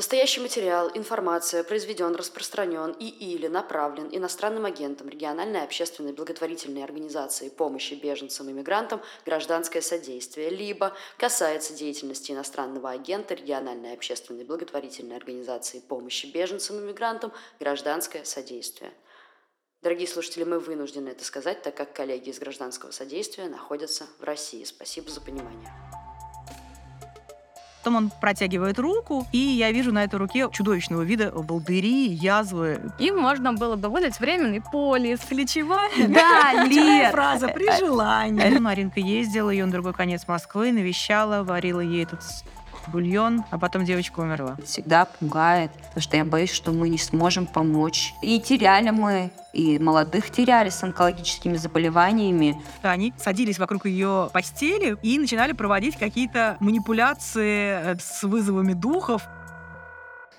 [0.00, 7.92] Настоящий материал, информация произведен, распространен и или направлен иностранным агентом региональной общественной благотворительной организации помощи
[7.92, 16.24] беженцам и мигрантам «Гражданское содействие», либо касается деятельности иностранного агента региональной общественной благотворительной организации помощи
[16.24, 18.94] беженцам и мигрантам «Гражданское содействие».
[19.82, 24.64] Дорогие слушатели, мы вынуждены это сказать, так как коллеги из гражданского содействия находятся в России.
[24.64, 25.68] Спасибо за понимание.
[27.82, 32.92] Потом он протягивает руку, и я вижу на этой руке чудовищного вида волдыри, язвы.
[32.98, 35.20] Им можно было бы выдать временный полис.
[35.28, 37.10] Ключевая Да, Лер.
[37.10, 38.58] фраза при желании.
[38.58, 42.20] Маринка ездила, ее на другой конец Москвы, навещала, варила ей этот
[42.88, 44.56] бульон, а потом девочка умерла.
[44.64, 48.12] Всегда пугает, потому что я боюсь, что мы не сможем помочь.
[48.22, 52.60] И теряли мы, и молодых теряли с онкологическими заболеваниями.
[52.82, 59.22] Они садились вокруг ее постели и начинали проводить какие-то манипуляции э, с вызовами духов.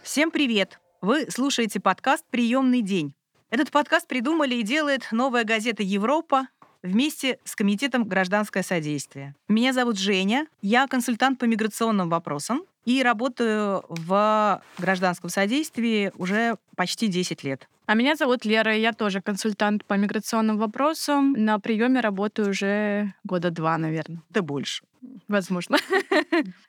[0.03, 0.80] Всем привет!
[1.02, 3.14] Вы слушаете подкаст «Приемный день».
[3.50, 6.47] Этот подкаст придумали и делает новая газета «Европа»,
[6.84, 9.36] вместе с Комитетом гражданское содействие.
[9.48, 17.08] Меня зовут Женя, я консультант по миграционным вопросам и работаю в гражданском содействии уже почти
[17.08, 17.68] 10 лет.
[17.86, 21.34] А меня зовут Лера, я тоже консультант по миграционным вопросам.
[21.34, 24.22] На приеме работаю уже года два, наверное.
[24.30, 24.84] Да больше.
[25.27, 25.77] Возможно.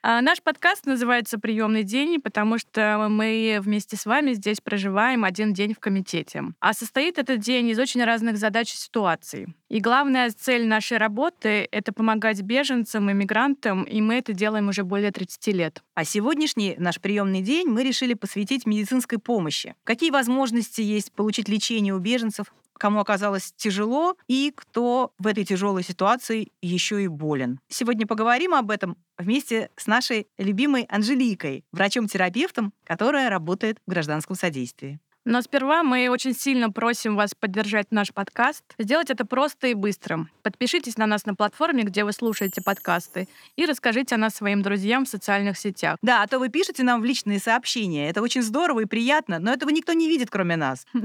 [0.05, 5.53] А наш подкаст называется «Приемный день», потому что мы вместе с вами здесь проживаем один
[5.53, 6.43] день в комитете.
[6.59, 9.47] А состоит этот день из очень разных задач и ситуаций.
[9.69, 14.83] И главная цель нашей работы— это помогать беженцам и мигрантам, и мы это делаем уже
[14.83, 15.83] более 30 лет.
[15.95, 19.77] А сегодняшний наш приемный день мы решили посвятить медицинской помощи.
[19.85, 25.83] Какие возможности есть получить лечение у беженцев, кому оказалось тяжело и кто в этой тяжелой
[25.83, 27.61] ситуации еще и болен.
[27.69, 35.01] Сегодня поговорим об этом вместе с нашей любимой Анжеликой, врачом-терапевтом, которая работает в гражданском содействии.
[35.25, 38.65] Но сперва мы очень сильно просим вас поддержать наш подкаст.
[38.79, 40.27] Сделать это просто и быстро.
[40.43, 45.05] Подпишитесь на нас на платформе, где вы слушаете подкасты, и расскажите о нас своим друзьям
[45.05, 45.99] в социальных сетях.
[46.03, 48.11] Да, а то вы пишете нам в личные сообщения.
[48.11, 50.87] Это очень здорово и приятно, но этого никто не видит, кроме нас.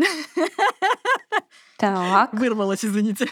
[1.78, 2.34] Так.
[2.34, 3.28] Вырвалась, извините.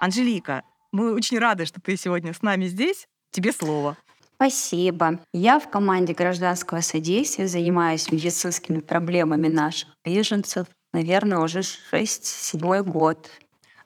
[0.00, 3.06] Анжелика, мы очень рады, что ты сегодня с нами здесь.
[3.30, 3.96] Тебе слово.
[4.40, 5.18] Спасибо.
[5.32, 11.62] Я в команде гражданского содействия занимаюсь медицинскими проблемами наших беженцев, наверное, уже
[11.92, 13.28] 6-7 год.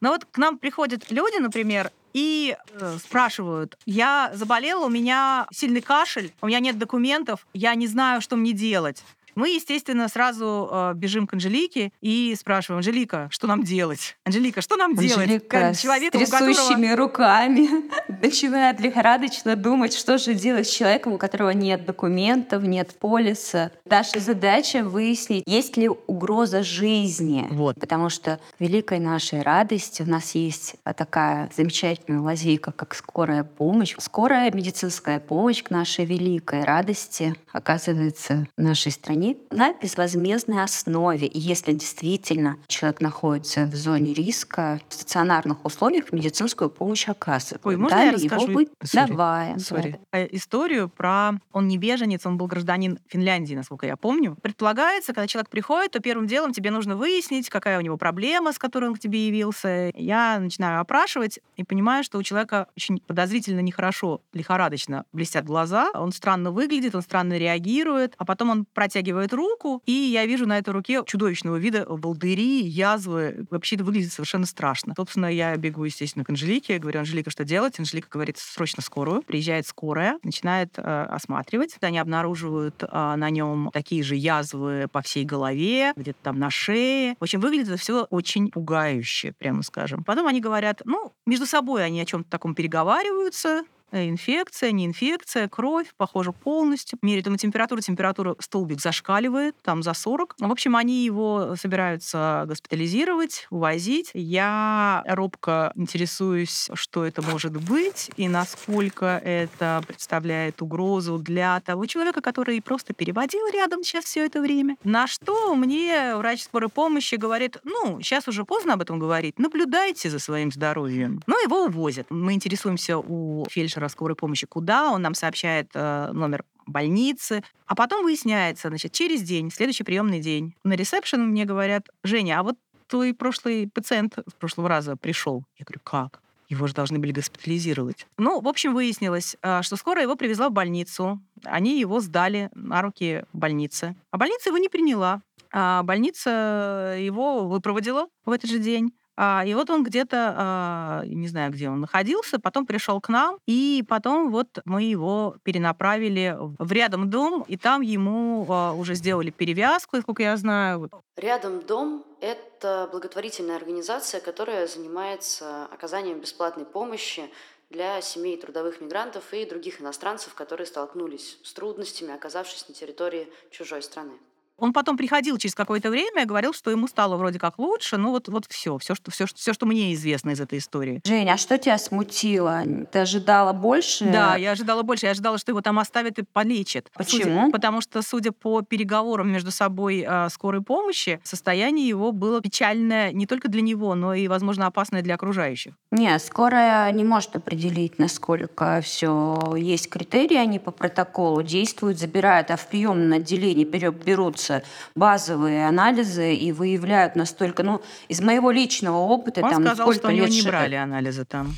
[0.02, 5.80] Но вот к нам приходят люди, например, и э, спрашивают, я заболела, у меня сильный
[5.80, 9.02] кашель, у меня нет документов, я не знаю, что мне делать.
[9.34, 14.16] Мы, естественно, сразу э, бежим к Анжелике и спрашиваем, Анжелика, что нам делать?
[14.24, 15.16] Анжелика, что нам делать?
[15.16, 16.96] Анжелика с трясущими которого...
[16.96, 17.68] руками
[18.22, 23.72] начинает лихорадочно думать, что же делать с человеком, у которого нет документов, нет полиса.
[23.86, 27.46] Наша задача выяснить, есть ли угроза жизни.
[27.50, 27.80] Вот.
[27.80, 33.94] Потому что великой нашей радости у нас есть такая замечательная лазейка, как скорая помощь.
[33.98, 41.26] Скорая медицинская помощь к нашей великой радости оказывается в нашей стране они на безвозмездной основе.
[41.26, 47.64] И если действительно человек находится в зоне риска, в стационарных условиях медицинскую помощь оказывают.
[47.64, 48.50] Ой, можно Далее я расскажу?
[48.50, 48.60] Его.
[48.82, 49.08] Sorry.
[49.08, 49.54] Давай.
[49.54, 49.98] Sorry.
[50.32, 51.32] Историю про...
[51.52, 54.36] Он не беженец, он был гражданин Финляндии, насколько я помню.
[54.42, 58.58] Предполагается, когда человек приходит, то первым делом тебе нужно выяснить, какая у него проблема, с
[58.58, 59.92] которой он к тебе явился.
[59.94, 66.12] Я начинаю опрашивать и понимаю, что у человека очень подозрительно нехорошо, лихорадочно блестят глаза, он
[66.12, 70.58] странно выглядит, он странно реагирует, а потом он протягивает протягивает руку, и я вижу на
[70.58, 73.46] этой руке чудовищного вида волдыри, язвы.
[73.50, 74.94] Вообще это выглядит совершенно страшно.
[74.96, 77.78] Собственно, я бегу, естественно, к Анжелике, говорю, Анжелика, что делать?
[77.78, 79.22] Анжелика говорит, срочно скорую.
[79.22, 81.76] Приезжает скорая, начинает э, осматривать.
[81.80, 87.16] Они обнаруживают э, на нем такие же язвы по всей голове, где-то там на шее.
[87.20, 90.04] В общем, выглядит все очень пугающе, прямо скажем.
[90.04, 95.88] Потом они говорят, ну, между собой они о чем-то таком переговариваются, инфекция, не инфекция, кровь,
[95.96, 96.98] похоже, полностью.
[97.02, 100.36] Меряют ему температуру, температура столбик зашкаливает, там за 40.
[100.38, 104.10] В общем, они его собираются госпитализировать, увозить.
[104.14, 112.20] Я робко интересуюсь, что это может быть и насколько это представляет угрозу для того человека,
[112.20, 114.76] который просто переводил рядом сейчас все это время.
[114.84, 120.10] На что мне врач скорой помощи говорит, ну, сейчас уже поздно об этом говорить, наблюдайте
[120.10, 121.22] за своим здоровьем.
[121.26, 122.06] Но его увозят.
[122.10, 127.42] Мы интересуемся у фельдшера диспетчера скорой помощи, куда он нам сообщает э, номер больницы.
[127.66, 132.42] А потом выясняется, значит, через день, следующий приемный день, на ресепшн мне говорят, Женя, а
[132.42, 132.56] вот
[132.86, 135.44] твой прошлый пациент с прошлого раза пришел.
[135.58, 136.20] Я говорю, как?
[136.48, 138.06] Его же должны были госпитализировать.
[138.18, 141.18] Ну, в общем, выяснилось, а, что скоро его привезла в больницу.
[141.44, 143.96] Они его сдали на руки больницы.
[144.10, 145.22] А больница его не приняла.
[145.50, 148.92] А больница его выпроводила в этот же день.
[149.16, 153.38] А, и вот он где-то, а, не знаю, где он находился, потом пришел к нам,
[153.46, 159.30] и потом вот мы его перенаправили в рядом дом, и там ему а, уже сделали
[159.30, 160.90] перевязку, сколько я знаю.
[161.16, 167.30] Рядом дом– это благотворительная организация, которая занимается оказанием бесплатной помощи
[167.68, 173.82] для семей трудовых мигрантов и других иностранцев, которые столкнулись с трудностями, оказавшись на территории чужой
[173.82, 174.12] страны.
[174.58, 177.96] Он потом приходил через какое-то время и говорил, что ему стало вроде как лучше.
[177.96, 181.00] Ну вот, вот все, все что, все, все, что мне известно из этой истории.
[181.04, 182.62] Жень, а что тебя смутило?
[182.90, 184.04] Ты ожидала больше?
[184.04, 185.06] Да, я ожидала больше.
[185.06, 186.90] Я ожидала, что его там оставят и полечат.
[186.94, 187.22] Почему?
[187.22, 193.12] Судя, потому что, судя по переговорам между собой э, скорой помощи, состояние его было печальное
[193.12, 195.74] не только для него, но и, возможно, опасное для окружающих.
[195.90, 202.56] Нет, скорая не может определить, насколько все есть критерии, они по протоколу действуют, забирают, а
[202.56, 204.62] в приемном отделении берутся делаются
[204.94, 210.10] базовые анализы и выявляют настолько, ну, из моего личного опыта, Он там, сказал, сколько что
[210.10, 210.30] лет...
[210.30, 211.54] не брали анализы там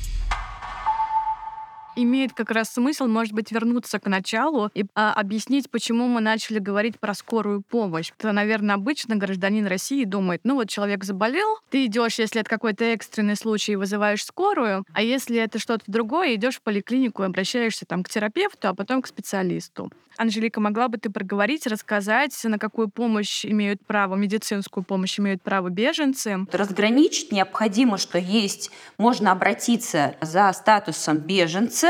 [1.95, 6.59] имеет как раз смысл, может быть, вернуться к началу и а, объяснить, почему мы начали
[6.59, 8.11] говорить про скорую помощь.
[8.17, 12.83] Это, наверное, обычно гражданин России думает, ну вот человек заболел, ты идешь, если это какой-то
[12.85, 18.03] экстренный случай, вызываешь скорую, а если это что-то другое, идешь в поликлинику и обращаешься там
[18.03, 19.91] к терапевту, а потом к специалисту.
[20.17, 25.69] Анжелика, могла бы ты проговорить, рассказать, на какую помощь имеют право, медицинскую помощь имеют право
[25.69, 26.45] беженцы?
[26.51, 31.84] Разграничить необходимо, что есть, можно обратиться за статусом беженца,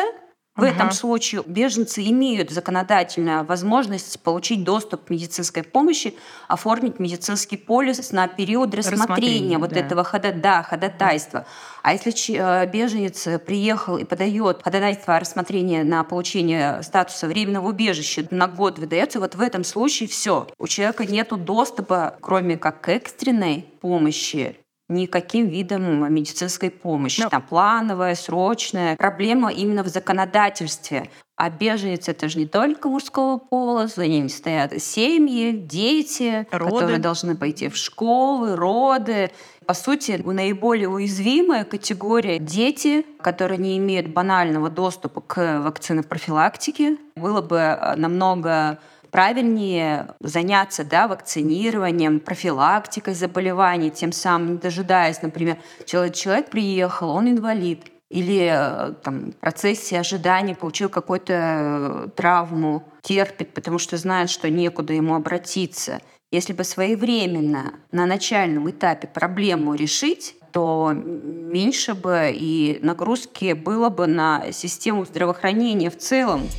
[0.56, 0.70] в ага.
[0.70, 6.16] этом случае беженцы имеют законодательную возможность получить доступ к медицинской помощи,
[6.48, 9.80] оформить медицинский полис на период рассмотрения, рассмотрения вот да.
[9.82, 11.46] этого хода, да, ходатайства.
[11.84, 18.26] А если э, беженец приехал и подает ходатайство о рассмотрении на получение статуса временного убежища
[18.32, 20.48] на год выдается, вот в этом случае все.
[20.58, 24.56] У человека нет доступа, кроме как к экстренной помощи,
[24.88, 27.22] никаким видом медицинской помощи.
[27.22, 27.30] Но...
[27.30, 28.96] Там плановая, срочная.
[28.96, 31.10] Проблема именно в законодательстве.
[31.38, 36.72] А беженец это же не только мужского пола, за ними стоят семьи, дети, роды.
[36.72, 39.32] которые должны пойти в школы, роды.
[39.66, 46.98] По сути, наиболее уязвимая категория дети, которые не имеют банального доступа к вакцинопрофилактике.
[47.18, 48.80] Было бы э, намного
[49.16, 57.30] правильнее заняться да, вакцинированием, профилактикой заболеваний, тем самым не дожидаясь, например, человек, человек приехал, он
[57.30, 64.30] инвалид, или э, там, в процессе ожидания получил какую-то э, травму, терпит, потому что знает,
[64.30, 66.02] что некуда ему обратиться.
[66.34, 74.08] Если бы своевременно на начальном этапе проблему решить, то меньше бы и нагрузки было бы
[74.08, 76.50] на систему здравоохранения в целом.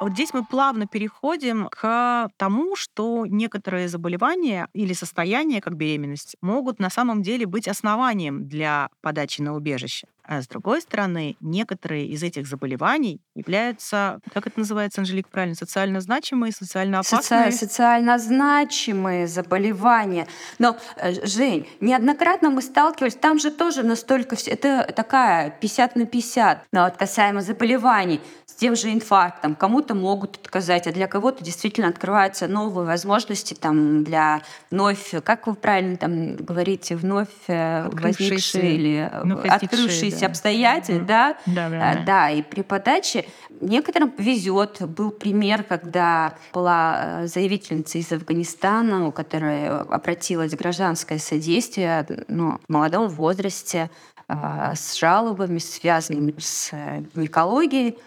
[0.00, 6.78] Вот здесь мы плавно переходим к тому, что некоторые заболевания или состояния, как беременность, могут
[6.78, 10.06] на самом деле быть основанием для подачи на убежище.
[10.30, 16.00] А с другой стороны, некоторые из этих заболеваний являются, как это называется, Анжелика, правильно, социально
[16.00, 17.50] значимые, социально опасные?
[17.50, 17.66] Соци...
[17.66, 20.28] Социально значимые заболевания.
[20.60, 26.06] Но, э, Жень, неоднократно мы сталкивались, там же тоже настолько все, это такая 50 на
[26.06, 28.20] 50, но вот касаемо заболеваний
[28.60, 29.54] тем же инфарктом.
[29.54, 35.54] Кому-то могут отказать, а для кого-то действительно открываются новые возможности там, для вновь, как вы
[35.54, 40.26] правильно там говорите, вновь э, возникшие или ну, открывшиеся да.
[40.26, 41.06] обстоятельства.
[41.06, 41.36] Да?
[41.46, 42.02] Да, да, да.
[42.04, 43.26] да, и при подаче
[43.60, 44.82] некоторым повезет.
[44.82, 52.72] Был пример, когда была э, заявительница из Афганистана, у которой обратилась гражданское содействие ну, в
[52.72, 53.90] молодом возрасте
[54.28, 56.72] с жалобами, связанными с
[57.16, 57.98] экологией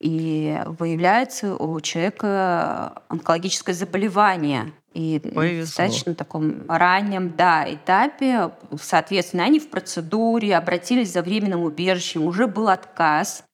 [0.00, 4.72] и выявляется у человека онкологическое заболевание.
[4.96, 5.60] И Повезло.
[5.66, 8.50] достаточно таком раннем да, этапе,
[8.80, 13.44] соответственно, они в процедуре обратились за временным убежищем, уже был отказ.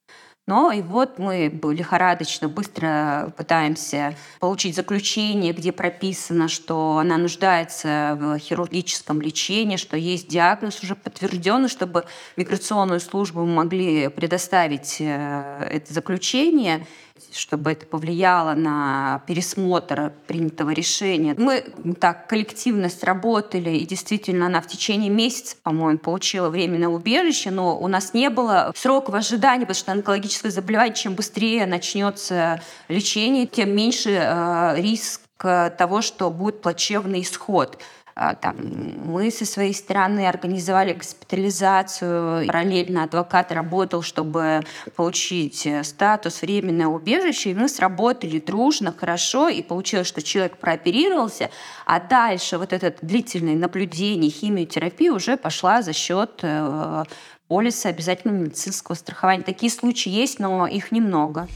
[0.46, 8.38] Но и вот мы лихорадочно быстро пытаемся получить заключение, где прописано, что она нуждается в
[8.38, 12.04] хирургическом лечении, что есть диагноз уже подтвержденный, чтобы
[12.36, 16.86] миграционную службу могли предоставить э, это заключение
[17.32, 21.34] чтобы это повлияло на пересмотр принятого решения.
[21.36, 21.64] Мы
[22.00, 27.88] так коллективно сработали, и действительно она в течение месяца, по-моему, получила временное убежище, но у
[27.88, 33.74] нас не было срока в ожидании, потому что онкологическое заболевание, чем быстрее начнется лечение, тем
[33.74, 37.78] меньше э, риск того, что будет плачевный исход.
[38.14, 38.56] А, там,
[39.04, 42.46] мы со своей стороны организовали госпитализацию.
[42.46, 44.60] Параллельно адвокат работал, чтобы
[44.96, 47.50] получить э, статус временное убежище.
[47.50, 49.48] И мы сработали дружно, хорошо.
[49.48, 51.50] И получилось, что человек прооперировался.
[51.86, 57.04] А дальше вот это длительное наблюдение, химиотерапия уже пошла за счет э,
[57.48, 59.42] полиса обязательного медицинского страхования.
[59.42, 61.48] Такие случаи есть, но их немного.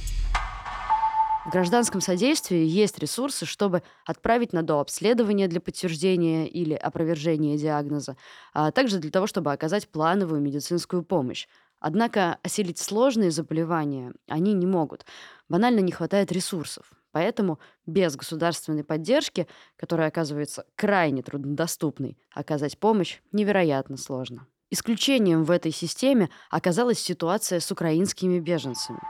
[1.47, 8.17] В гражданском содействии есть ресурсы, чтобы отправить на дообследование для подтверждения или опровержения диагноза,
[8.53, 11.47] а также для того, чтобы оказать плановую медицинскую помощь.
[11.79, 15.07] Однако осилить сложные заболевания они не могут.
[15.49, 16.91] Банально не хватает ресурсов.
[17.13, 24.49] Поэтому без государственной поддержки, которая оказывается крайне труднодоступной, оказать помощь невероятно сложно.
[24.71, 28.99] Исключением в этой системе оказалась ситуация с украинскими беженцами–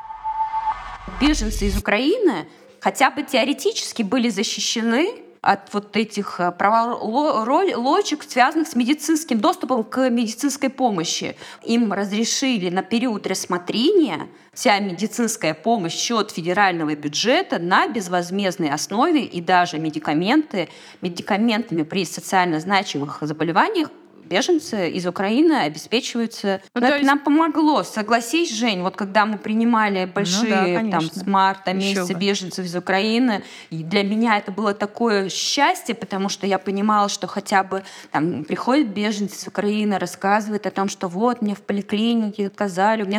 [1.21, 2.47] беженцы из Украины
[2.81, 10.11] хотя бы теоретически были защищены от вот этих э, проволочек, связанных с медицинским доступом к
[10.11, 11.37] медицинской помощи.
[11.65, 19.41] Им разрешили на период рассмотрения вся медицинская помощь счет федерального бюджета на безвозмездной основе и
[19.41, 20.69] даже медикаменты,
[21.01, 23.91] медикаментами при социально значимых заболеваниях
[24.29, 26.61] беженцы из Украины обеспечиваются.
[26.75, 27.07] Ну, это есть...
[27.07, 27.83] нам помогло.
[27.83, 32.75] Согласись, Жень, вот когда мы принимали большие ну, да, там с марта месяца беженцев из
[32.75, 37.83] Украины, и для меня это было такое счастье, потому что я понимала, что хотя бы
[38.11, 43.07] там приходят беженцы из Украины, рассказывают о том, что вот мне в поликлинике отказали, у
[43.07, 43.19] меня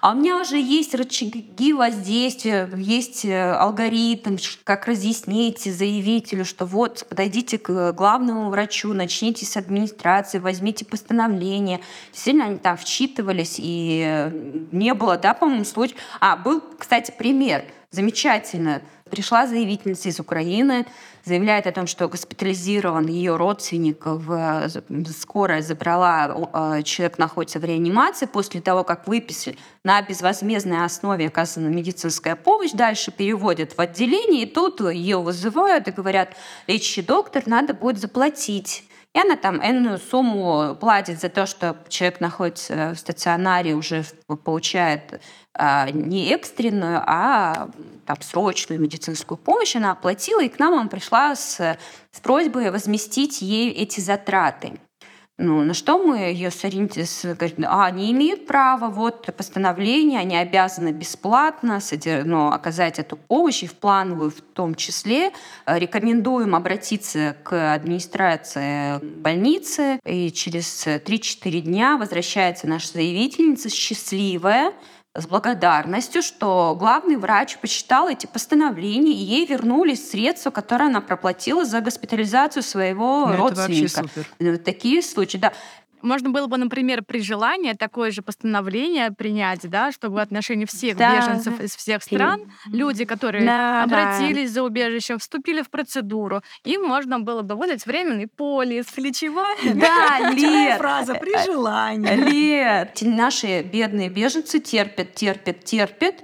[0.00, 7.06] а у меня уже есть рычаги воздействия, есть э, алгоритм, как разъяснить заявителю, что вот
[7.08, 11.80] подойдите к главному врачу, начните с администрации, возьмите постановление.
[12.12, 14.30] Действительно, они там вчитывались, и э,
[14.72, 15.96] не было, да, по-моему, случай.
[16.20, 17.64] А, был, кстати, пример.
[17.90, 18.82] Замечательно.
[19.10, 20.86] Пришла заявительница из Украины,
[21.24, 24.70] заявляет о том, что госпитализирован ее родственник, в,
[25.18, 31.66] скорая забрала, э, человек находится в реанимации после того, как выписали на безвозмездной основе оказана
[31.66, 36.36] медицинская помощь, дальше переводят в отделение, и тут ее вызывают и говорят,
[36.68, 42.20] лечащий доктор, надо будет заплатить и она там энную сумму платит за то, что человек
[42.20, 44.04] находится в стационаре, уже
[44.44, 45.20] получает
[45.52, 47.68] а, не экстренную, а
[48.06, 49.74] там, срочную медицинскую помощь.
[49.74, 54.78] Она оплатила, и к нам она пришла с, с просьбой возместить ей эти затраты.
[55.42, 56.50] Ну, на что мы ее?
[57.22, 61.80] Говорит, а, они имеют право, вот постановление, они обязаны бесплатно
[62.24, 65.32] ну, оказать эту помощь, и в плановую в том числе.
[65.64, 74.74] Э, рекомендуем обратиться к администрации больницы, и через 3-4 дня возвращается наша заявительница счастливая,
[75.14, 81.64] с благодарностью, что главный врач посчитал эти постановления, и ей вернулись средства, которые она проплатила
[81.64, 84.04] за госпитализацию своего ну, родственника.
[84.64, 85.52] Такие случаи, да.
[86.02, 90.96] Можно было бы, например, при желании такое же постановление принять, да, чтобы в отношении всех
[90.96, 91.16] да.
[91.16, 94.54] беженцев из всех стран, люди, которые да, обратились да.
[94.54, 99.56] за убежищем, вступили в процедуру, им можно было бы выдать временный полис, лечевая.
[99.74, 100.78] Да, Лет.
[100.78, 102.14] фраза при э, желании.
[102.14, 102.98] Лет.
[103.02, 106.16] Наши бедные беженцы терпят, терпят, терпят,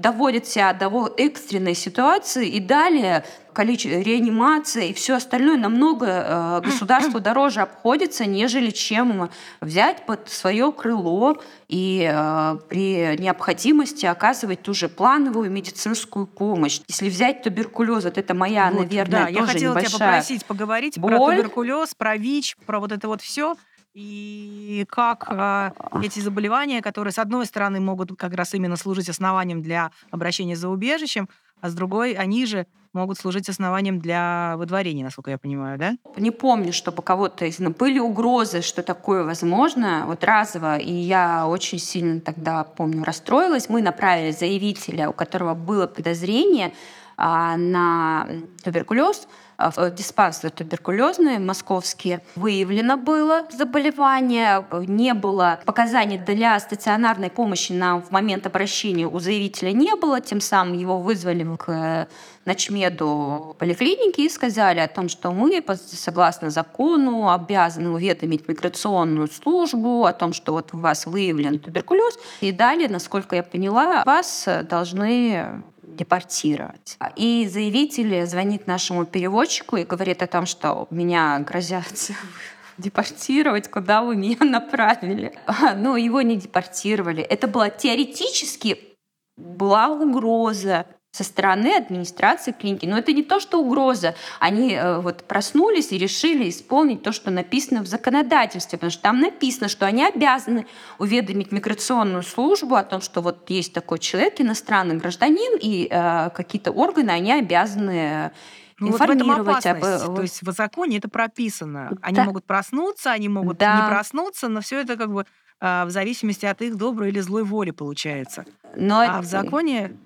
[0.00, 7.20] доводит себя до экстренной ситуации, и далее количество реанимации и все остальное намного э, государству
[7.20, 9.30] дороже обходится, нежели чем
[9.60, 16.80] взять под свое крыло и э, при необходимости оказывать ту же плановую медицинскую помощь.
[16.88, 20.98] Если взять туберкулез, вот это моя, вот, наверное, да, тоже я хотела тебя попросить поговорить
[20.98, 21.16] боль.
[21.16, 23.56] про туберкулез, про ВИЧ, про вот это вот все
[23.92, 25.70] и как э,
[26.02, 30.68] эти заболевания, которые, с одной стороны, могут как раз именно служить основанием для обращения за
[30.68, 31.28] убежищем,
[31.60, 35.96] а с другой, они же могут служить основанием для выдворения, насколько я понимаю, да?
[36.16, 37.58] Не помню, чтобы кого-то из...
[37.58, 43.68] Ну, были угрозы, что такое возможно, вот разово, и я очень сильно тогда, помню, расстроилась.
[43.68, 46.72] Мы направили заявителя, у которого было подозрение а,
[47.20, 48.26] на
[48.64, 58.02] туберкулез, в диспансеры туберкулезные московские выявлено было заболевание, не было показаний для стационарной помощи нам
[58.02, 62.08] в момент обращения у заявителя не было, тем самым его вызвали к
[62.46, 70.14] начмеду поликлиники и сказали о том, что мы, согласно закону, обязаны уведомить миграционную службу о
[70.14, 72.18] том, что вот у вас выявлен туберкулез.
[72.40, 75.62] И далее, насколько я поняла, вас должны
[75.96, 76.96] депортировать.
[77.16, 82.10] И заявитель звонит нашему переводчику и говорит о том, что меня грозят
[82.78, 85.32] депортировать, куда вы меня направили.
[85.76, 87.22] Но его не депортировали.
[87.22, 88.90] Это была теоретически
[89.36, 92.86] была угроза со стороны администрации клиники.
[92.86, 94.14] Но это не то, что угроза.
[94.38, 99.20] Они э, вот проснулись и решили исполнить то, что написано в законодательстве, потому что там
[99.20, 100.66] написано, что они обязаны
[100.98, 106.70] уведомить миграционную службу о том, что вот есть такой человек, иностранный гражданин, и э, какие-то
[106.70, 108.30] органы, они обязаны
[108.78, 109.84] ну, информировать вот об...
[109.84, 111.90] Э, то есть в законе это прописано.
[112.02, 112.24] Они да.
[112.24, 113.80] могут проснуться, они могут да.
[113.80, 115.26] не проснуться, но все это как бы
[115.60, 118.44] э, в зависимости от их доброй или злой воли получается.
[118.76, 119.00] Но...
[119.00, 119.96] А в законе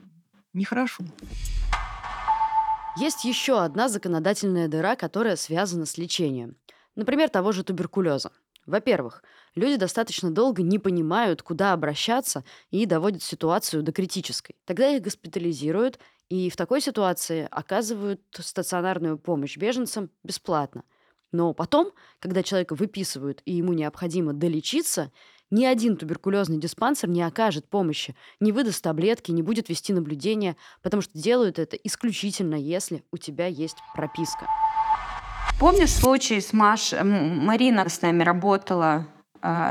[0.55, 1.05] Нехорошо.
[2.97, 6.57] Есть еще одна законодательная дыра, которая связана с лечением.
[6.95, 8.31] Например, того же туберкулеза.
[8.65, 9.23] Во-первых,
[9.57, 14.57] люди достаточно долго не понимают, куда обращаться и доводят ситуацию до критической.
[14.65, 20.85] Тогда их госпитализируют, и в такой ситуации оказывают стационарную помощь беженцам бесплатно.
[21.33, 25.11] Но потом, когда человека выписывают и ему необходимо долечиться,
[25.55, 31.01] ни один туберкулезный диспансер не окажет помощи, не выдаст таблетки, не будет вести наблюдения, потому
[31.01, 34.49] что делают это исключительно, если у тебя есть прописка.
[35.61, 36.93] Помнишь случай с Маш?
[36.93, 39.07] Марина с нами работала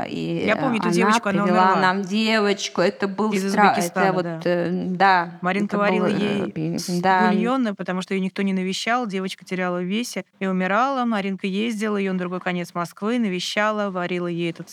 [0.08, 1.76] и Я помню эту девочку, она умерла.
[1.76, 2.80] нам девочку.
[2.80, 3.76] Это был Из страх.
[3.78, 4.40] Это вот, да.
[4.44, 5.38] Э, да.
[5.40, 7.30] Маринка варила был, ей э, да.
[7.30, 9.06] бульоны, потому что ее никто не навещал.
[9.06, 11.04] Девочка теряла в весе и умирала.
[11.04, 14.68] Маринка ездила, ее на другой конец Москвы, навещала, варила ей этот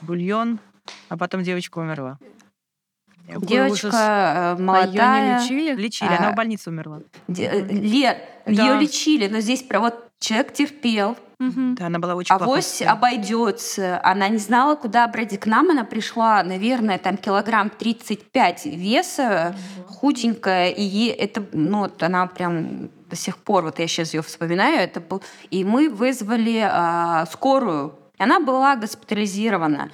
[0.00, 0.58] бульон,
[1.08, 2.18] а потом девочка умерла.
[3.28, 4.88] Девочка молодая.
[4.88, 5.80] Ее не лечили?
[5.80, 7.00] Лечили, а, она в больнице умерла.
[7.28, 8.50] Лер, да.
[8.50, 11.16] ее лечили, но здесь про вот человек терпел,
[11.48, 11.74] Угу.
[11.76, 14.00] Да, она была очень Авось обойдется.
[14.04, 15.40] Она не знала, куда обратить.
[15.40, 19.92] К нам она пришла, наверное, там килограмм 35 веса, угу.
[19.94, 24.22] худенькая, и ей это, ну, вот она прям до сих пор, вот я сейчас ее
[24.22, 25.22] вспоминаю, это был...
[25.50, 27.94] И мы вызвали а, скорую.
[28.18, 29.90] И она была госпитализирована.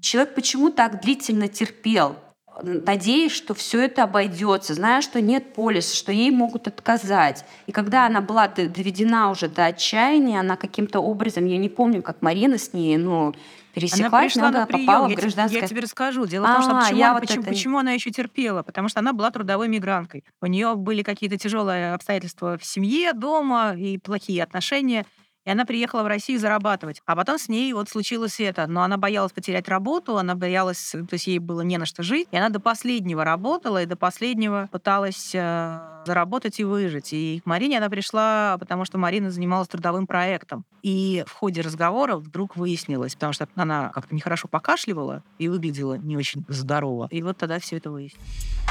[0.00, 2.16] Человек почему так длительно терпел?
[2.62, 7.44] Надеясь, что все это обойдется, зная, что нет полиса, что ей могут отказать.
[7.66, 12.22] И когда она была доведена уже до отчаяния, она каким-то образом, я не помню, как
[12.22, 13.34] Марина с ней, ну,
[13.74, 14.86] пересеклась, она пришла на прием.
[14.86, 15.60] попала я в гражданское...
[15.60, 16.26] Я тебе расскажу.
[16.26, 17.50] Дело а, в том, что а, почему, она, вот почему, это...
[17.50, 18.62] почему она еще терпела?
[18.62, 20.24] Потому что она была трудовой мигранткой.
[20.40, 25.06] У нее были какие-то тяжелые обстоятельства в семье, дома и плохие отношения.
[25.44, 27.02] И она приехала в Россию зарабатывать.
[27.06, 28.66] А потом с ней вот случилось это.
[28.66, 32.28] Но она боялась потерять работу, она боялась, то есть ей было не на что жить.
[32.30, 37.12] И она до последнего работала, и до последнего пыталась э, заработать и выжить.
[37.12, 40.64] И к Марине она пришла, потому что Марина занималась трудовым проектом.
[40.82, 46.16] И в ходе разговора вдруг выяснилось, потому что она как-то нехорошо покашливала и выглядела не
[46.16, 47.08] очень здорово.
[47.10, 48.63] И вот тогда все это выяснилось.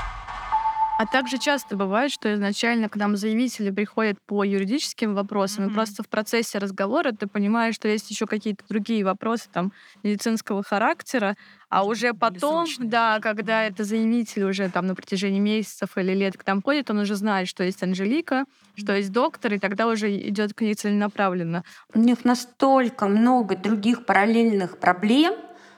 [1.04, 5.72] А также часто бывает, что изначально к нам заявители приходят по юридическим вопросам, mm-hmm.
[5.72, 10.64] и просто в процессе разговора ты понимаешь, что есть еще какие-то другие вопросы там медицинского
[10.64, 11.36] характера,
[11.68, 16.48] а уже потом, да, когда это заявитель уже там на протяжении месяцев или лет к
[16.48, 18.46] нам ходит, он уже знает, что есть Анжелика,
[18.78, 21.66] что есть доктор, и тогда уже идет к ней целенаправленно.
[21.94, 25.34] У них настолько много других параллельных проблем,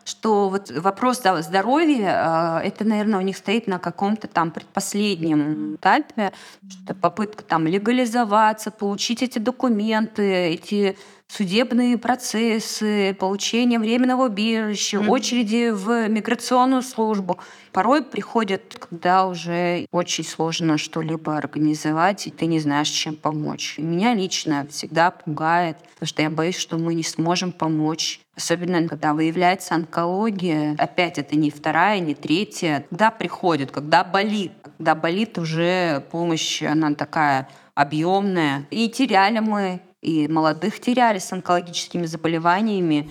[0.06, 6.32] что вот вопрос здоровья, э, это, наверное, у них стоит на каком-то там предпоследнем этапе,
[6.70, 10.96] что попытка там легализоваться, получить эти документы, эти
[11.28, 15.10] судебные процессы, получение временного убежища, mm-hmm.
[15.10, 17.40] очереди в миграционную службу.
[17.72, 23.76] Порой приходят, когда уже очень сложно что-либо организовать, и ты не знаешь, чем помочь.
[23.80, 28.22] Меня лично всегда пугает, потому что я боюсь, что мы не сможем помочь.
[28.36, 30.76] Особенно, когда выявляется онкология.
[30.78, 32.86] Опять это не вторая, не третья.
[32.90, 34.52] Когда приходит, когда болит.
[34.78, 38.66] Когда болит уже помощь, она такая объемная.
[38.72, 43.10] И теряли мы и молодых теряли с онкологическими заболеваниями.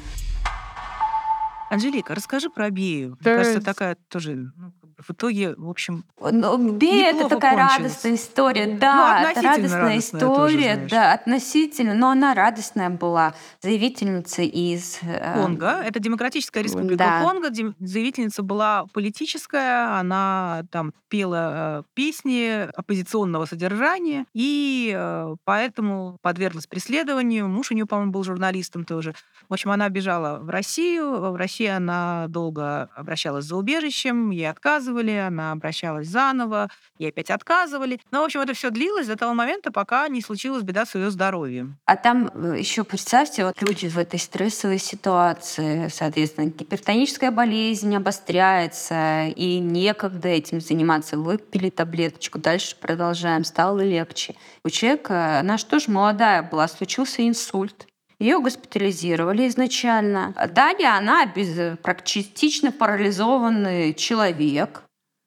[1.71, 3.17] Анжелика, расскажи про Бею.
[3.21, 4.73] Мне кажется, такая тоже ну,
[5.07, 7.79] в итоге, в общем, ну, Бей это такая кончилось.
[7.79, 8.67] радостная история.
[8.67, 13.35] Ну, да, ну, это радостная история, тоже, да, относительно, но она радостная была.
[13.63, 14.99] Заявительница из...
[15.03, 15.83] Э, Конго.
[15.85, 17.23] Это Демократическая Республика да.
[17.23, 17.51] Конго.
[17.79, 27.49] Заявительница была политическая, она там пела э, песни оппозиционного содержания, и э, поэтому подверглась преследованию.
[27.49, 29.15] Муж у нее, по-моему, был журналистом тоже.
[29.49, 31.33] В общем, она бежала в Россию.
[31.33, 37.31] В России она долго обращалась за убежищем, ей отказывали отказывали, она обращалась заново, ей опять
[37.31, 38.01] отказывали.
[38.11, 41.11] Но, в общем, это все длилось до того момента, пока не случилась беда с ее
[41.11, 41.77] здоровьем.
[41.87, 49.27] А там э, еще представьте, вот люди в этой стрессовой ситуации, соответственно, гипертоническая болезнь обостряется,
[49.37, 51.17] и некогда этим заниматься.
[51.17, 54.35] Выпили таблеточку, дальше продолжаем, стало легче.
[54.65, 57.87] У человека, она же тоже молодая была, случился инсульт.
[58.19, 60.35] Ее госпитализировали изначально.
[60.55, 64.83] Далее она без, частично парализованный человек.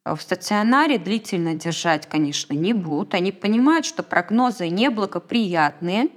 [0.05, 3.13] в стационаре длительно держать, конечно, не будут.
[3.13, 6.09] Они понимают, что прогнозы неблагоприятные.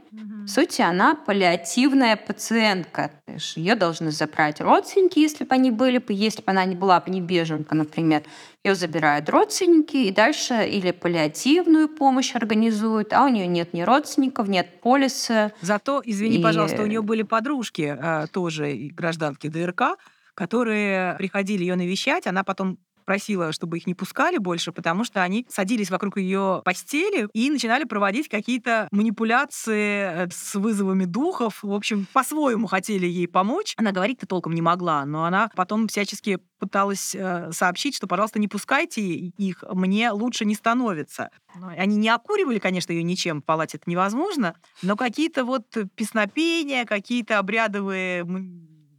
[0.50, 3.12] Сути, она паллиативная пациентка.
[3.54, 7.20] Ее должны забрать родственники, если бы они были, если бы она не была бы не
[7.20, 8.24] беженка, например.
[8.64, 14.48] Ее забирают родственники, и дальше или паллиативную помощь организуют, а у нее нет ни родственников,
[14.48, 15.52] нет полиса.
[15.60, 16.42] Зато, извини, и...
[16.42, 19.98] пожалуйста, у нее были подружки, э, тоже гражданки ДРК,
[20.34, 22.78] которые приходили ее навещать, она потом
[23.10, 27.82] просила, чтобы их не пускали больше, потому что они садились вокруг ее постели и начинали
[27.82, 31.58] проводить какие-то манипуляции э, с вызовами духов.
[31.64, 33.74] В общем, по-своему хотели ей помочь.
[33.76, 38.46] Она говорить-то толком не могла, но она потом всячески пыталась э, сообщить, что, пожалуйста, не
[38.46, 41.30] пускайте их, мне лучше не становится.
[41.76, 47.40] Они не окуривали, конечно, ее ничем, в палате это невозможно, но какие-то вот песнопения, какие-то
[47.40, 48.24] обрядовые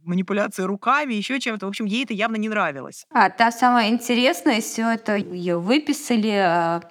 [0.04, 1.66] манипуляции руками, еще чем-то.
[1.66, 3.06] В общем, ей это явно не нравилось.
[3.10, 6.82] А та самая интересная, все это ее выписали, а,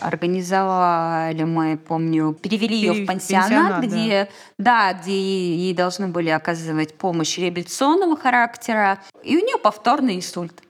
[0.00, 4.92] организовали мы, помню, перевели ее в пансионат, пансионат где, да.
[4.92, 10.62] да, где ей должны были оказывать помощь реабилитационного характера, и у нее повторный инсульт.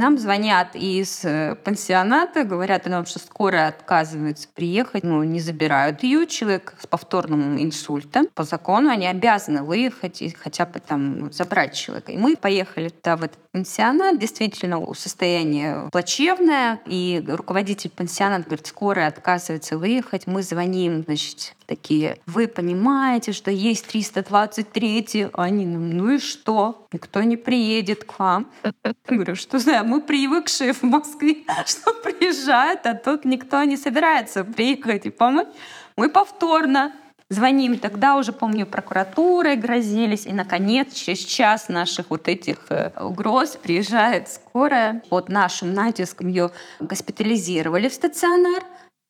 [0.00, 6.26] Нам звонят из э, пансионата, говорят нам, что скоро отказывается приехать, ну, не забирают ее.
[6.26, 8.26] Человек с повторным инсультом.
[8.34, 12.12] По закону они обязаны выехать и хотя бы там забрать человека.
[12.12, 14.18] И мы поехали туда, в этот пансионат.
[14.18, 16.80] Действительно, состояние плачевное.
[16.86, 20.26] И руководитель пансионата говорит, скоро отказывается выехать.
[20.26, 26.86] Мы звоним, значит, такие, вы понимаете, что есть 323, а они нам, ну и что?
[26.92, 28.50] Никто не приедет к вам.
[29.08, 35.06] Говорю, что знаю, мы привыкшие в Москве, что приезжают, а тут никто не собирается приехать
[35.06, 35.48] и помочь.
[35.96, 36.92] Мы повторно
[37.30, 37.78] звоним.
[37.78, 40.26] Тогда уже, помню, прокуратурой грозились.
[40.26, 45.02] И, наконец, через час наших вот этих э, угроз приезжает скорая.
[45.08, 48.62] Под нашим натиском ее госпитализировали в стационар.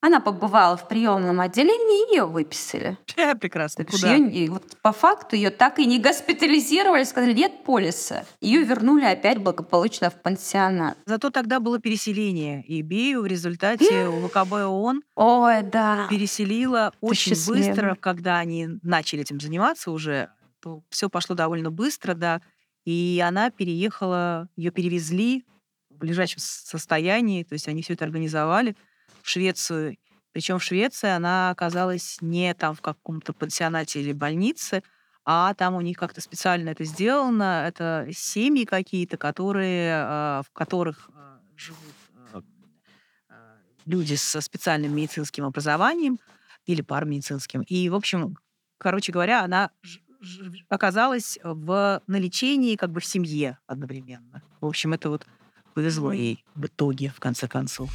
[0.03, 2.97] Она побывала в приемном отделении, ее выписали.
[3.39, 3.85] Прекрасно.
[3.85, 4.15] Куда?
[4.15, 8.25] Ее, вот по факту ее так и не госпитализировали, сказали, нет полиса.
[8.41, 10.97] Ее вернули опять благополучно в пансионат.
[11.05, 12.65] Зато тогда было переселение.
[12.65, 16.07] И Бию в результате ВКБ ООН Ой, да.
[16.09, 20.31] переселила очень быстро, когда они начали этим заниматься уже.
[20.63, 22.41] То все пошло довольно быстро, да.
[22.87, 25.45] И она переехала, ее перевезли
[25.91, 28.77] в ближайшем состоянии, то есть они все это организовали
[29.23, 29.97] в Швецию.
[30.33, 34.83] Причем в Швеции она оказалась не там в каком-то пансионате или больнице,
[35.25, 37.65] а там у них как-то специально это сделано.
[37.67, 41.95] Это семьи какие-то, которые, а, в которых а, живут
[42.33, 42.43] а,
[43.87, 46.19] люди со специальным медицинским образованием
[46.67, 47.63] или парамедицинским.
[47.63, 48.37] И, в общем,
[48.79, 49.71] короче говоря, она
[50.69, 54.43] оказалась в, на лечении как бы в семье одновременно.
[54.61, 55.27] В общем, это вот
[55.75, 57.91] повезло ей в итоге, в конце концов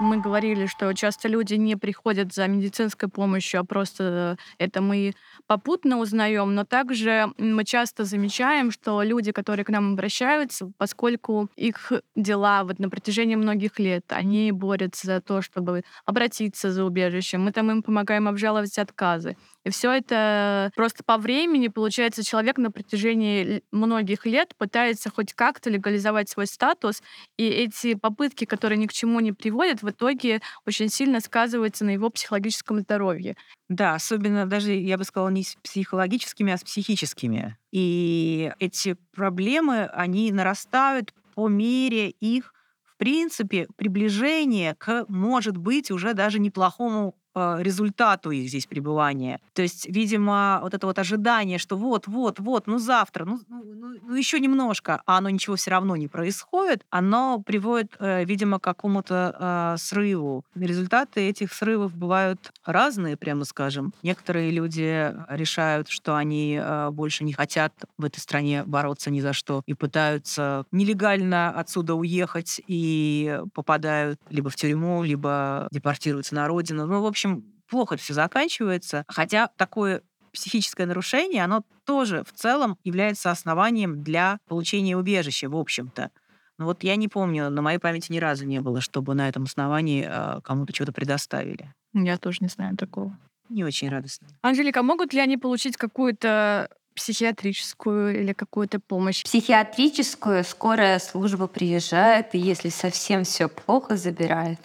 [0.00, 5.14] мы говорили, что часто люди не приходят за медицинской помощью, а просто это мы
[5.46, 11.92] попутно узнаем, но также мы часто замечаем, что люди, которые к нам обращаются, поскольку их
[12.16, 17.52] дела вот на протяжении многих лет, они борются за то, чтобы обратиться за убежищем, мы
[17.52, 19.36] там им помогаем обжаловать отказы.
[19.64, 25.68] И все это просто по времени, получается, человек на протяжении многих лет пытается хоть как-то
[25.68, 27.02] легализовать свой статус,
[27.36, 31.90] и эти попытки, которые ни к чему не приводят, в итоге очень сильно сказываются на
[31.90, 33.36] его психологическом здоровье.
[33.68, 37.56] Да, особенно даже, я бы сказала, не с психологическими, а с психическими.
[37.70, 46.12] И эти проблемы, они нарастают по мере их в принципе, приближения к, может быть, уже
[46.12, 49.40] даже неплохому результату их здесь пребывания.
[49.54, 53.62] То есть, видимо, вот это вот ожидание, что вот, вот, вот, ну завтра, ну, ну,
[53.64, 58.58] ну, ну еще немножко, а оно ничего все равно не происходит, оно приводит, э, видимо,
[58.58, 60.44] к какому-то э, срыву.
[60.54, 63.92] Результаты этих срывов бывают разные, прямо скажем.
[64.02, 69.32] Некоторые люди решают, что они э, больше не хотят в этой стране бороться ни за
[69.32, 76.86] что и пытаются нелегально отсюда уехать и попадают либо в тюрьму, либо депортируются на родину.
[76.86, 79.04] Ну, в общем, общем, плохо все заканчивается.
[79.08, 80.02] Хотя такое
[80.32, 86.10] психическое нарушение, оно тоже в целом является основанием для получения убежища, в общем-то.
[86.58, 89.44] Но вот я не помню, на моей памяти ни разу не было, чтобы на этом
[89.44, 91.72] основании э, кому-то что-то предоставили.
[91.94, 93.16] Я тоже не знаю такого.
[93.48, 94.28] Не очень радостно.
[94.42, 99.24] Анжелика, могут ли они получить какую-то психиатрическую или какую-то помощь?
[99.24, 104.60] Психиатрическую скорая служба приезжает, и если совсем все плохо, забирает.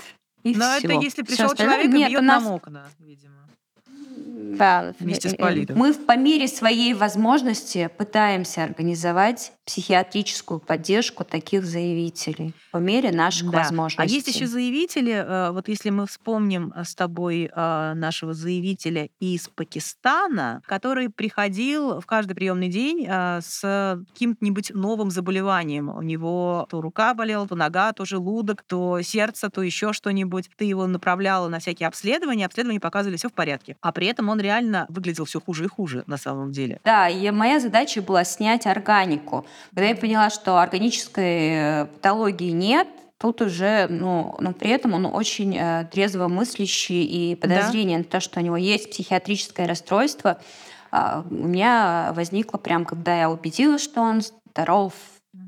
[0.46, 0.88] И Но все.
[0.88, 2.44] это если пришел человек и бьет нас...
[2.44, 3.45] нам окна, видимо.
[4.58, 5.78] Да, Вместе с Политом.
[5.78, 13.60] Мы по мере своей возможности пытаемся организовать психиатрическую поддержку таких заявителей по мере наших Да.
[13.60, 14.02] возможностей.
[14.02, 19.10] А есть еще заявители, э, вот если мы вспомним э, с тобой э, нашего заявителя
[19.20, 23.62] из Пакистана, который приходил в каждый приемный день с
[24.14, 25.90] каким-нибудь новым заболеванием.
[25.90, 30.50] У него то рука болела, то нога, то желудок, то сердце, то еще что-нибудь.
[30.58, 33.78] Ты его направляла на всякие обследования, обследования показывали все в порядке.
[33.82, 36.80] А при этом он реально выглядел все хуже и хуже на самом деле.
[36.84, 39.46] Да, и моя задача была снять органику.
[39.70, 42.88] Когда я поняла, что органической э, патологии нет,
[43.18, 48.20] тут уже, ну, но при этом он очень э, трезво мыслящий, и подозрение на то,
[48.20, 50.40] что у него есть психиатрическое расстройство,
[50.92, 54.94] а, у меня возникло прям, когда я убедилась, что он здоров.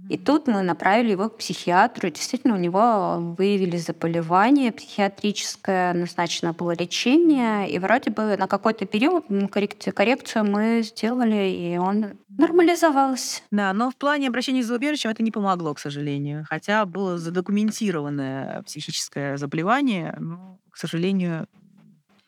[0.09, 2.07] И тут мы направили его к психиатру.
[2.07, 7.69] И действительно, у него выявили заболевание психиатрическое, назначено было лечение.
[7.69, 13.41] И вроде бы на какой-то период коррекцию, мы сделали, и он нормализовался.
[13.51, 16.45] Да, но в плане обращения за убежищем это не помогло, к сожалению.
[16.47, 21.47] Хотя было задокументированное психическое заболевание, но, к сожалению,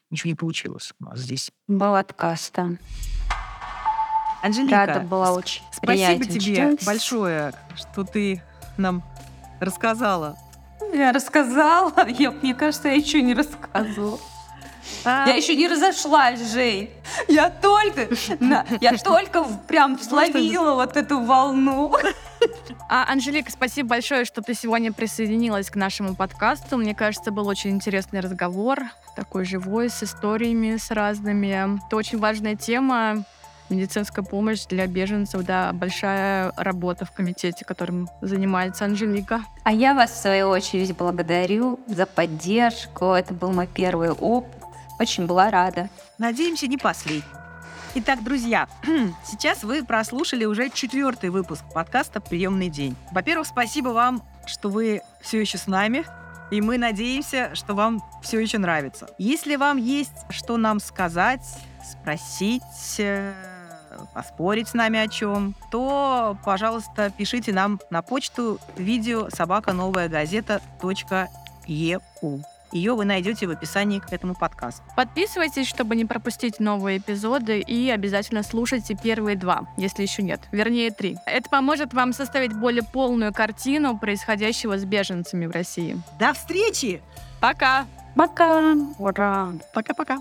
[0.10, 1.50] ничего не получилось у нас здесь.
[1.67, 2.72] Был отказ, да.
[4.41, 8.42] Анжелика, Рада была очень спасибо тебе большое, что ты
[8.78, 9.04] нам
[9.60, 10.38] рассказала.
[10.94, 11.94] Я рассказала.
[12.08, 14.20] Я, мне кажется, я еще не рассказывала.
[15.06, 16.89] А, Я еще не разошлась, Жень.
[17.28, 18.08] Я только,
[18.39, 21.94] на- я только прям словила вот эту волну.
[22.89, 26.78] А, Анжелика, спасибо большое, что ты сегодня присоединилась к нашему подкасту.
[26.78, 28.80] Мне кажется, был очень интересный разговор,
[29.15, 31.78] такой живой, с историями, с разными.
[31.86, 33.26] Это очень важная тема.
[33.70, 39.42] Медицинская помощь для беженцев, да, большая работа в комитете, которым занимается Анжелика.
[39.64, 43.06] А я вас, в свою очередь, благодарю за поддержку.
[43.06, 44.64] Это был мой первый опыт.
[45.00, 45.90] Очень была рада.
[46.18, 47.24] Надеемся, не последний.
[47.96, 48.68] Итак, друзья,
[49.26, 52.96] сейчас вы прослушали уже четвертый выпуск подкаста «Приемный день».
[53.12, 56.06] Во-первых, спасибо вам, что вы все еще с нами,
[56.52, 59.10] и мы надеемся, что вам все еще нравится.
[59.18, 61.44] Если вам есть что нам сказать,
[61.84, 62.62] спросить,
[63.00, 63.34] э,
[64.14, 70.62] поспорить с нами о чем, то, пожалуйста, пишите нам на почту видео собака новая газета
[70.82, 72.44] .eu.
[72.72, 74.84] Ее вы найдете в описании к этому подкасту.
[74.96, 80.42] Подписывайтесь, чтобы не пропустить новые эпизоды, и обязательно слушайте первые два, если еще нет.
[80.52, 81.18] Вернее, три.
[81.26, 86.00] Это поможет вам составить более полную картину происходящего с беженцами в России.
[86.20, 87.02] До встречи!
[87.42, 87.86] Пока!
[88.16, 88.76] Пока.
[88.98, 89.54] Ура.
[89.74, 90.20] Пока-пока.